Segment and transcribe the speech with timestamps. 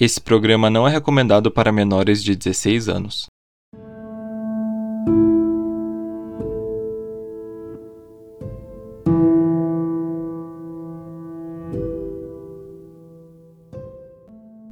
[0.00, 3.26] Esse programa não é recomendado para menores de 16 anos.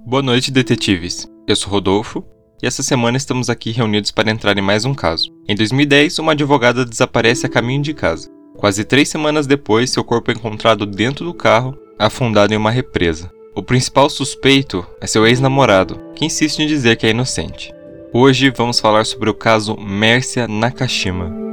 [0.07, 1.29] Boa noite, detetives.
[1.47, 2.25] Eu sou Rodolfo
[2.63, 5.31] e essa semana estamos aqui reunidos para entrar em mais um caso.
[5.47, 8.31] Em 2010, uma advogada desaparece a caminho de casa.
[8.57, 13.31] Quase três semanas depois, seu corpo é encontrado dentro do carro, afundado em uma represa.
[13.59, 17.75] O principal suspeito é seu ex-namorado, que insiste em dizer que é inocente.
[18.13, 21.48] Hoje vamos falar sobre o caso Mércia Nakashima.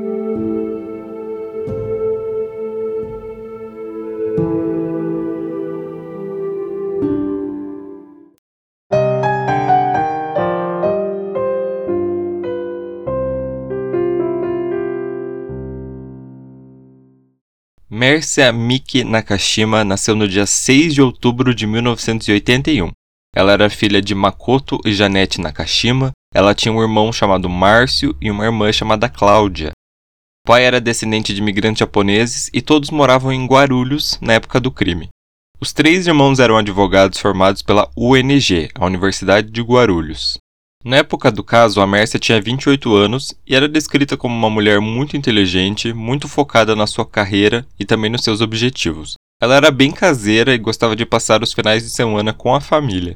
[18.15, 22.89] Mércia Miki Nakashima nasceu no dia 6 de outubro de 1981.
[23.35, 26.11] Ela era filha de Makoto e Janete Nakashima.
[26.33, 29.72] Ela tinha um irmão chamado Márcio e uma irmã chamada Cláudia.
[30.45, 34.72] O pai era descendente de imigrantes japoneses e todos moravam em Guarulhos na época do
[34.72, 35.09] crime.
[35.59, 40.38] Os três irmãos eram advogados formados pela UNG, a Universidade de Guarulhos.
[40.86, 44.80] Na época do caso, a Mércia tinha 28 anos e era descrita como uma mulher
[44.80, 49.16] muito inteligente, muito focada na sua carreira e também nos seus objetivos.
[49.41, 53.16] Ela era bem caseira e gostava de passar os finais de semana com a família.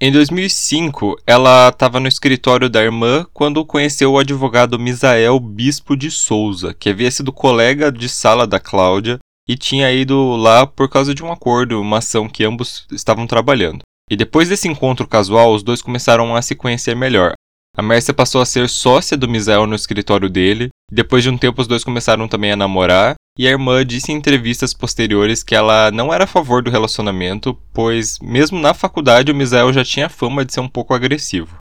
[0.00, 6.10] Em 2005, ela estava no escritório da irmã quando conheceu o advogado Misael Bispo de
[6.10, 11.14] Souza, que havia sido colega de sala da Cláudia e tinha ido lá por causa
[11.14, 13.82] de um acordo, uma ação que ambos estavam trabalhando.
[14.10, 17.34] E depois desse encontro casual, os dois começaram a se conhecer melhor.
[17.76, 21.62] A Mércia passou a ser sócia do Misael no escritório dele, depois de um tempo
[21.62, 25.92] os dois começaram também a namorar, e a irmã disse em entrevistas posteriores que ela
[25.92, 30.44] não era a favor do relacionamento, pois mesmo na faculdade o Misael já tinha fama
[30.44, 31.56] de ser um pouco agressivo.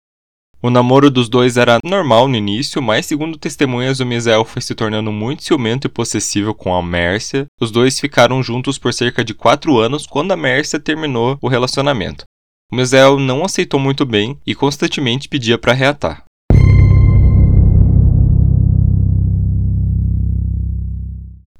[0.61, 4.75] O namoro dos dois era normal no início, mas segundo testemunhas, o Misael foi se
[4.75, 7.45] tornando muito ciumento e possessivo com a Mércia.
[7.62, 12.25] Os dois ficaram juntos por cerca de quatro anos quando a Mércia terminou o relacionamento.
[12.72, 16.24] Misael não aceitou muito bem e constantemente pedia para reatar.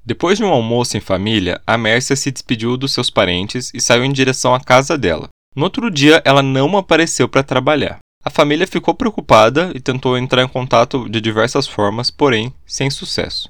[0.06, 4.06] Depois de um almoço em família, a Mércia se despediu dos seus parentes e saiu
[4.06, 5.30] em direção à casa dela.
[5.56, 7.98] No outro dia, ela não apareceu para trabalhar.
[8.24, 13.50] A família ficou preocupada e tentou entrar em contato de diversas formas, porém sem sucesso.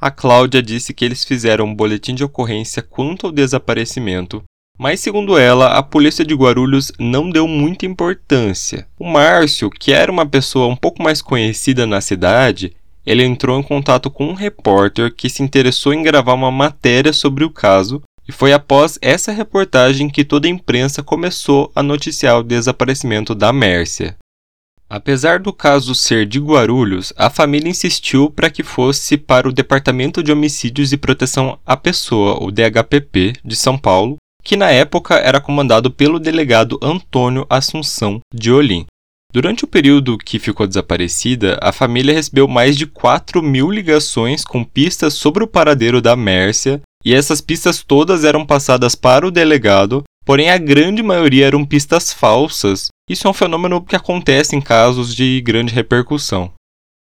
[0.00, 4.42] A Cláudia disse que eles fizeram um boletim de ocorrência quanto ao desaparecimento
[4.78, 8.86] mas, segundo ela, a polícia de Guarulhos não deu muita importância.
[8.98, 13.62] O Márcio, que era uma pessoa um pouco mais conhecida na cidade, ele entrou em
[13.62, 18.32] contato com um repórter que se interessou em gravar uma matéria sobre o caso, e
[18.32, 24.16] foi após essa reportagem que toda a imprensa começou a noticiar o desaparecimento da Mércia.
[24.88, 30.22] Apesar do caso ser de Guarulhos, a família insistiu para que fosse para o Departamento
[30.22, 34.16] de Homicídios e Proteção à Pessoa, o DHPP, de São Paulo,
[34.46, 38.86] que na época era comandado pelo delegado Antônio Assunção de Olim.
[39.32, 44.62] Durante o período que ficou desaparecida, a família recebeu mais de 4 mil ligações com
[44.62, 50.04] pistas sobre o paradeiro da Mércia, e essas pistas todas eram passadas para o delegado,
[50.24, 52.86] porém a grande maioria eram pistas falsas.
[53.10, 56.52] Isso é um fenômeno que acontece em casos de grande repercussão.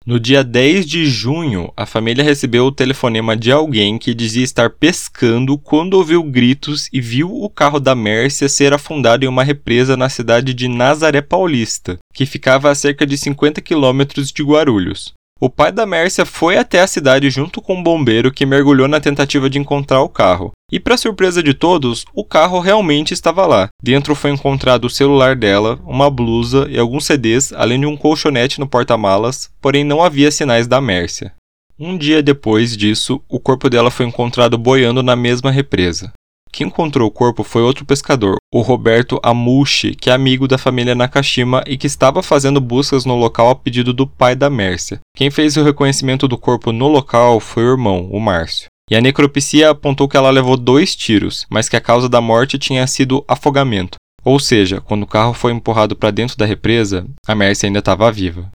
[0.07, 4.69] No dia 10 de junho, a família recebeu o telefonema de alguém que dizia estar
[4.69, 9.97] pescando quando ouviu gritos e viu o carro da Mércia ser afundado em uma represa
[9.97, 15.11] na cidade de Nazaré Paulista, que ficava a cerca de 50 quilômetros de Guarulhos.
[15.41, 19.01] O pai da Mércia foi até a cidade junto com um bombeiro que mergulhou na
[19.01, 20.53] tentativa de encontrar o carro.
[20.71, 23.67] E para surpresa de todos, o carro realmente estava lá.
[23.83, 28.61] Dentro foi encontrado o celular dela, uma blusa e alguns CDs, além de um colchonete
[28.61, 31.33] no porta-malas, porém não havia sinais da Mércia.
[31.77, 36.13] Um dia depois disso, o corpo dela foi encontrado boiando na mesma represa.
[36.55, 40.95] Quem encontrou o corpo foi outro pescador, o Roberto Amushi, que é amigo da família
[40.95, 45.01] Nakashima e que estava fazendo buscas no local a pedido do pai da Mércia.
[45.17, 48.67] Quem fez o reconhecimento do corpo no local foi o irmão, o Márcio.
[48.89, 52.57] E a necropsia apontou que ela levou dois tiros, mas que a causa da morte
[52.57, 53.97] tinha sido afogamento.
[54.23, 58.09] Ou seja, quando o carro foi empurrado para dentro da represa, a Mércia ainda estava
[58.13, 58.49] viva.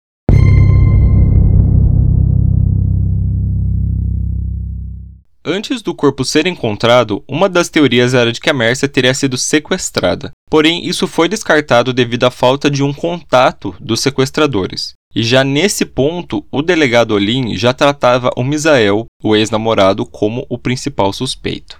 [5.49, 9.37] Antes do corpo ser encontrado, uma das teorias era de que a Mércia teria sido
[9.37, 10.31] sequestrada.
[10.49, 14.91] Porém, isso foi descartado devido à falta de um contato dos sequestradores.
[15.15, 20.57] E já nesse ponto, o delegado Olin já tratava o Misael, o ex-namorado, como o
[20.57, 21.77] principal suspeito.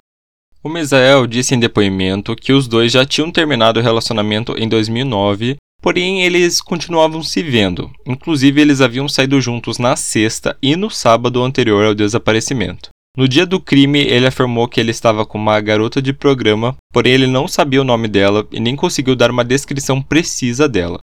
[0.64, 5.58] O Misael disse em depoimento que os dois já tinham terminado o relacionamento em 2009,
[5.82, 7.92] porém eles continuavam se vendo.
[8.06, 12.92] Inclusive, eles haviam saído juntos na sexta e no sábado anterior ao desaparecimento.
[13.18, 17.14] No dia do crime, ele afirmou que ele estava com uma garota de programa, porém
[17.14, 21.00] ele não sabia o nome dela e nem conseguiu dar uma descrição precisa dela.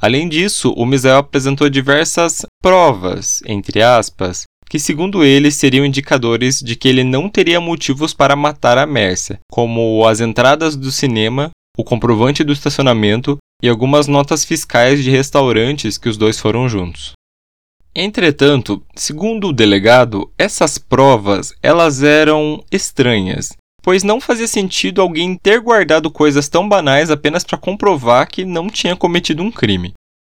[0.00, 6.76] Além disso, o Misael apresentou diversas provas, entre aspas, que, segundo ele, seriam indicadores de
[6.76, 11.82] que ele não teria motivos para matar a Mércia, como as entradas do cinema, o
[11.82, 17.15] comprovante do estacionamento e algumas notas fiscais de restaurantes que os dois foram juntos.
[17.98, 25.60] Entretanto, segundo o delegado, essas provas elas eram estranhas, pois não fazia sentido alguém ter
[25.60, 29.94] guardado coisas tão banais apenas para comprovar que não tinha cometido um crime.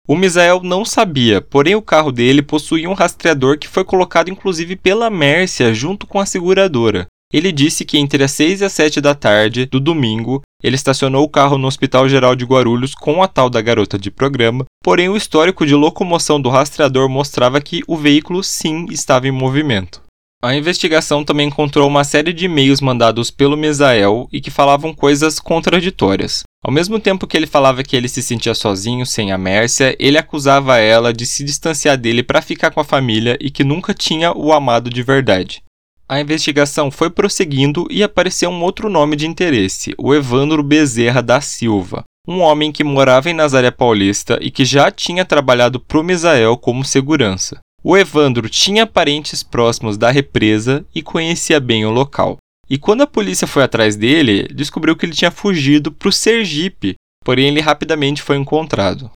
[0.08, 4.78] O Misael não sabia, porém o carro dele possuía um rastreador que foi colocado inclusive
[4.78, 7.08] pela Mércia junto com a seguradora.
[7.34, 11.26] Ele disse que entre as 6 e as 7 da tarde do domingo, ele estacionou
[11.26, 15.10] o carro no Hospital Geral de Guarulhos com a tal da garota de programa, porém
[15.10, 20.02] o histórico de locomoção do rastreador mostrava que o veículo sim estava em movimento.
[20.42, 25.38] A investigação também encontrou uma série de e-mails mandados pelo Misael e que falavam coisas
[25.38, 26.44] contraditórias.
[26.64, 30.18] Ao mesmo tempo que ele falava que ele se sentia sozinho sem a Mércia, ele
[30.18, 34.32] acusava ela de se distanciar dele para ficar com a família e que nunca tinha
[34.32, 35.62] o amado de verdade.
[36.08, 41.40] A investigação foi prosseguindo e apareceu um outro nome de interesse, o Evandro Bezerra da
[41.42, 46.04] Silva, um homem que morava em Nazaré Paulista e que já tinha trabalhado para o
[46.04, 47.60] Misael como segurança.
[47.84, 52.38] O Evandro tinha parentes próximos da represa e conhecia bem o local.
[52.70, 56.96] E quando a polícia foi atrás dele, descobriu que ele tinha fugido para o Sergipe,
[57.24, 59.10] porém ele rapidamente foi encontrado.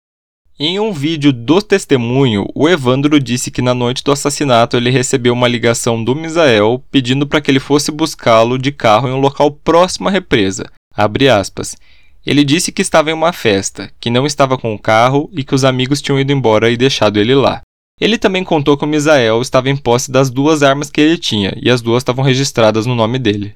[0.62, 5.32] Em um vídeo do testemunho, o Evandro disse que na noite do assassinato ele recebeu
[5.32, 9.50] uma ligação do Misael pedindo para que ele fosse buscá-lo de carro em um local
[9.50, 10.70] próximo à represa.
[12.24, 15.54] Ele disse que estava em uma festa, que não estava com o carro e que
[15.54, 17.62] os amigos tinham ido embora e deixado ele lá.
[18.00, 21.52] Ele também contou que o Misael estava em posse das duas armas que ele tinha,
[21.60, 23.52] e as duas estavam registradas no nome dele.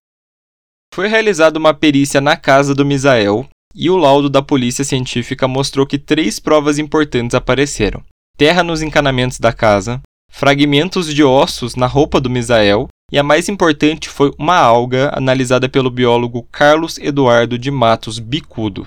[0.95, 5.87] Foi realizada uma perícia na casa do Misael, e o laudo da polícia científica mostrou
[5.87, 8.03] que três provas importantes apareceram:
[8.37, 10.01] terra nos encanamentos da casa,
[10.31, 15.69] fragmentos de ossos na roupa do Misael, e a mais importante foi uma alga analisada
[15.69, 18.87] pelo biólogo Carlos Eduardo de Matos Bicudo.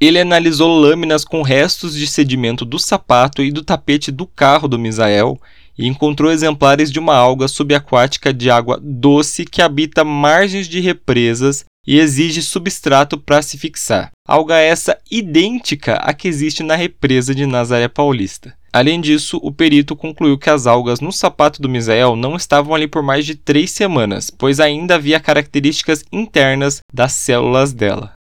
[0.00, 4.78] Ele analisou lâminas com restos de sedimento do sapato e do tapete do carro do
[4.78, 5.38] Misael
[5.76, 11.64] e encontrou exemplares de uma alga subaquática de água doce que habita margens de represas
[11.86, 14.10] e exige substrato para se fixar.
[14.28, 18.54] Alga essa idêntica à que existe na represa de Nazaré Paulista.
[18.72, 22.86] Além disso, o perito concluiu que as algas no sapato do Misael não estavam ali
[22.86, 28.12] por mais de três semanas, pois ainda havia características internas das células dela.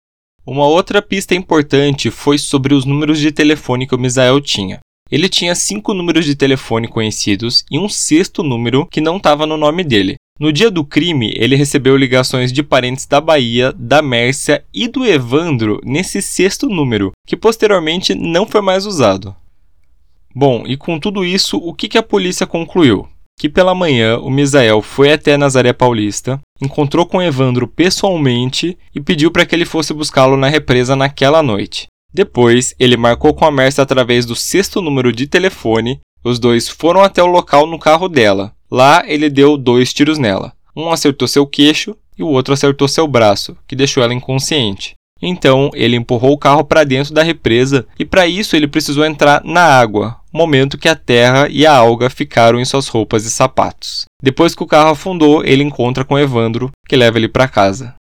[0.45, 4.79] Uma outra pista importante foi sobre os números de telefone que o Misael tinha.
[5.11, 9.57] Ele tinha cinco números de telefone conhecidos e um sexto número que não estava no
[9.57, 10.15] nome dele.
[10.39, 15.05] No dia do crime, ele recebeu ligações de parentes da Bahia, da Mércia e do
[15.05, 19.35] Evandro nesse sexto número, que posteriormente não foi mais usado.
[20.33, 23.07] Bom, e com tudo isso, o que a polícia concluiu?
[23.39, 29.31] que pela manhã o Misael foi até Nazaré Paulista, encontrou com Evandro pessoalmente e pediu
[29.31, 31.87] para que ele fosse buscá-lo na represa naquela noite.
[32.13, 36.01] Depois, ele marcou com a Mércia através do sexto número de telefone.
[36.21, 38.51] Os dois foram até o local no carro dela.
[38.69, 40.51] Lá, ele deu dois tiros nela.
[40.75, 44.95] Um acertou seu queixo e o outro acertou seu braço, que deixou ela inconsciente.
[45.21, 49.41] Então, ele empurrou o carro para dentro da represa e para isso ele precisou entrar
[49.45, 54.05] na água, momento que a terra e a alga ficaram em suas roupas e sapatos.
[54.21, 57.95] Depois que o carro afundou, ele encontra com Evandro, que leva ele para casa.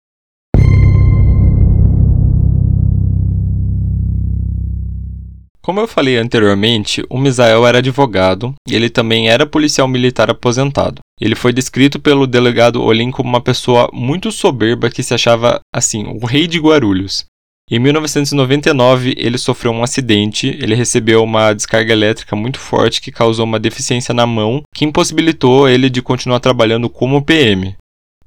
[5.61, 10.99] Como eu falei anteriormente, o Misael era advogado e ele também era policial militar aposentado.
[11.21, 16.05] Ele foi descrito pelo delegado Olim como uma pessoa muito soberba que se achava, assim,
[16.07, 17.25] o rei de Guarulhos.
[17.71, 23.45] Em 1999, ele sofreu um acidente, ele recebeu uma descarga elétrica muito forte que causou
[23.45, 27.75] uma deficiência na mão, que impossibilitou ele de continuar trabalhando como PM.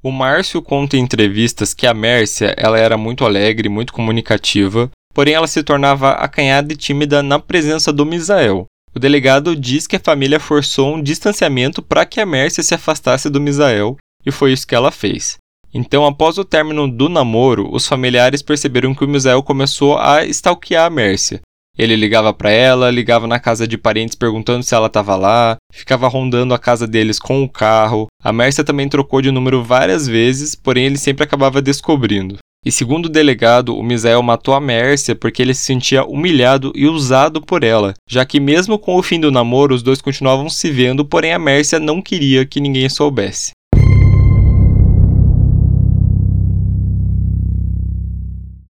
[0.01, 5.35] O Márcio conta em entrevistas que a Mércia ela era muito alegre, muito comunicativa, porém
[5.35, 8.67] ela se tornava acanhada e tímida na presença do Misael.
[8.95, 13.29] O delegado diz que a família forçou um distanciamento para que a Mércia se afastasse
[13.29, 15.39] do Misael, e foi isso que ela fez.
[15.75, 20.87] Então, após o término do namoro, os familiares perceberam que o Misael começou a stalkear
[20.87, 21.41] a Mércia.
[21.77, 26.07] Ele ligava para ela, ligava na casa de parentes perguntando se ela estava lá, ficava
[26.07, 28.09] rondando a casa deles com o carro.
[28.23, 32.37] A Mércia também trocou de número várias vezes, porém ele sempre acabava descobrindo.
[32.65, 36.87] E segundo o delegado, o Misael matou a Mércia porque ele se sentia humilhado e
[36.87, 40.71] usado por ela, já que mesmo com o fim do namoro, os dois continuavam se
[40.71, 43.52] vendo, porém a Mércia não queria que ninguém soubesse.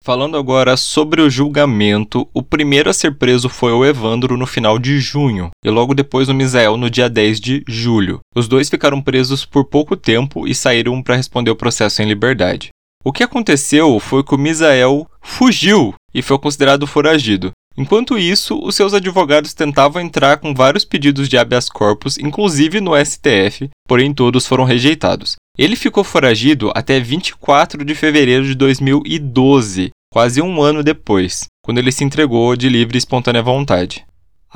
[0.04, 4.78] Falando agora sobre o julgamento, o primeiro a ser preso foi o Evandro no final
[4.78, 8.20] de junho, e logo depois o Misael no dia 10 de julho.
[8.36, 12.68] Os dois ficaram presos por pouco tempo e saíram para responder o processo em liberdade.
[13.02, 17.50] O que aconteceu foi que o Misael fugiu e foi considerado foragido.
[17.76, 22.92] Enquanto isso, os seus advogados tentavam entrar com vários pedidos de habeas corpus, inclusive no
[22.96, 25.34] STF, porém todos foram rejeitados.
[25.58, 31.90] Ele ficou foragido até 24 de fevereiro de 2012, quase um ano depois, quando ele
[31.90, 34.04] se entregou de livre e espontânea vontade.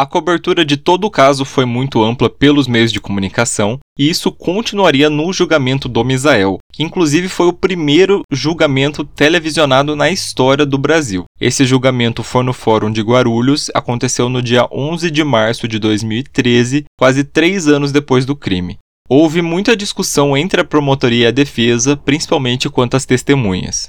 [0.01, 4.31] A cobertura de todo o caso foi muito ampla pelos meios de comunicação, e isso
[4.31, 10.79] continuaria no julgamento do Misael, que inclusive foi o primeiro julgamento televisionado na história do
[10.79, 11.25] Brasil.
[11.41, 16.85] Esse julgamento foi no Fórum de Guarulhos, aconteceu no dia 11 de março de 2013,
[16.97, 18.79] quase três anos depois do crime.
[19.09, 23.89] Houve muita discussão entre a promotoria e a defesa, principalmente quanto às testemunhas.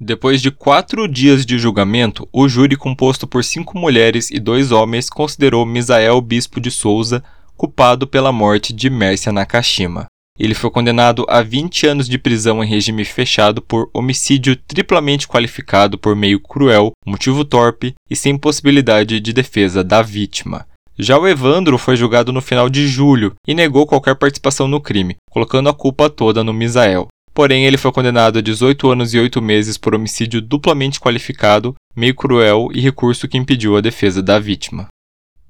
[0.00, 5.08] Depois de quatro dias de julgamento, o júri, composto por cinco mulheres e dois homens,
[5.08, 7.22] considerou Misael Bispo de Souza
[7.56, 10.06] culpado pela morte de Mércia Nakashima.
[10.36, 15.96] Ele foi condenado a 20 anos de prisão em regime fechado por homicídio triplamente qualificado
[15.96, 20.66] por meio cruel, motivo torpe e sem possibilidade de defesa da vítima.
[20.98, 25.16] Já o Evandro foi julgado no final de julho e negou qualquer participação no crime,
[25.30, 27.06] colocando a culpa toda no Misael.
[27.34, 32.14] Porém, ele foi condenado a 18 anos e 8 meses por homicídio duplamente qualificado, meio
[32.14, 34.86] cruel e recurso que impediu a defesa da vítima.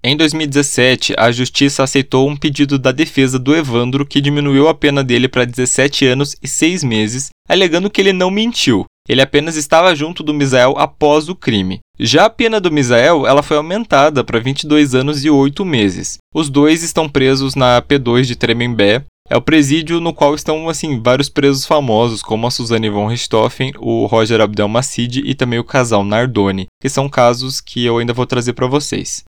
[0.03, 5.05] Em 2017, a justiça aceitou um pedido da defesa do Evandro que diminuiu a pena
[5.05, 9.95] dele para 17 anos e 6 meses, alegando que ele não mentiu, ele apenas estava
[9.95, 11.81] junto do Misael após o crime.
[11.99, 16.17] Já a pena do Misael ela foi aumentada para 22 anos e 8 meses.
[16.35, 19.05] Os dois estão presos na P2 de Tremembé.
[19.31, 23.73] É o presídio no qual estão assim vários presos famosos, como a Suzane von Richthofen,
[23.79, 28.27] o Roger Abdelmacid e também o casal Nardoni, que são casos que eu ainda vou
[28.27, 29.25] trazer para vocês.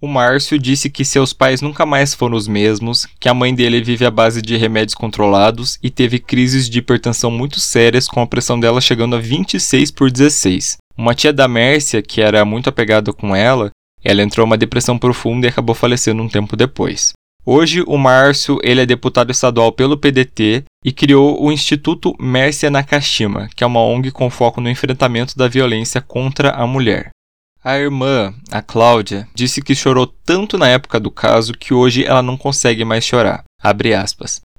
[0.00, 3.80] O Márcio disse que seus pais nunca mais foram os mesmos, que a mãe dele
[3.80, 8.26] vive à base de remédios controlados e teve crises de hipertensão muito sérias, com a
[8.26, 10.78] pressão dela chegando a 26 por 16.
[10.96, 13.70] Uma tia da Mércia, que era muito apegada com ela,
[14.04, 17.12] ela entrou em uma depressão profunda e acabou falecendo um tempo depois.
[17.44, 23.48] Hoje, o Márcio ele é deputado estadual pelo PDT e criou o Instituto Mércia Nakashima,
[23.56, 27.08] que é uma ONG com foco no enfrentamento da violência contra a mulher.
[27.64, 32.22] A irmã, a Cláudia, disse que chorou tanto na época do caso que hoje ela
[32.22, 33.44] não consegue mais chorar.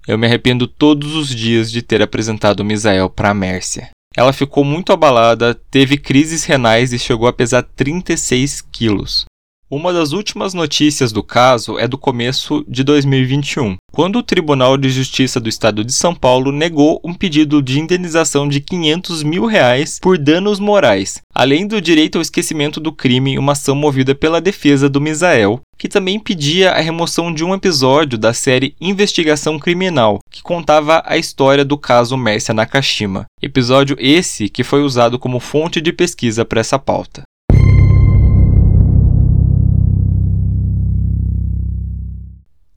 [0.07, 3.89] Eu me arrependo todos os dias de ter apresentado Misael para Mércia.
[4.17, 9.25] Ela ficou muito abalada, teve crises renais e chegou a pesar 36 quilos.
[9.71, 14.89] Uma das últimas notícias do caso é do começo de 2021, quando o Tribunal de
[14.89, 19.99] Justiça do Estado de São Paulo negou um pedido de indenização de 500 mil reais
[20.01, 24.89] por danos morais, além do direito ao esquecimento do crime, uma ação movida pela defesa
[24.89, 30.41] do Misael, que também pedia a remoção de um episódio da série Investigação Criminal, que
[30.41, 33.25] contava a história do caso Mércia Nakashima.
[33.39, 37.21] Episódio esse que foi usado como fonte de pesquisa para essa pauta.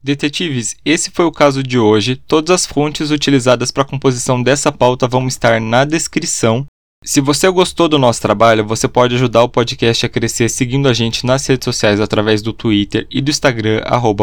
[0.03, 2.17] Detetives, esse foi o caso de hoje.
[2.17, 6.65] Todas as fontes utilizadas para a composição dessa pauta vão estar na descrição.
[7.05, 10.93] Se você gostou do nosso trabalho, você pode ajudar o podcast a crescer seguindo a
[10.93, 13.81] gente nas redes sociais através do Twitter e do Instagram,